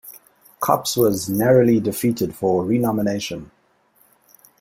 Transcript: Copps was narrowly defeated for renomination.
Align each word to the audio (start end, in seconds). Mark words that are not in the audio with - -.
Copps 0.59 0.97
was 0.97 1.29
narrowly 1.29 1.79
defeated 1.79 2.33
for 2.33 2.65
renomination. 2.65 3.51